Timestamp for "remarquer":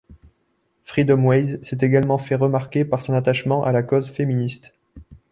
2.33-2.85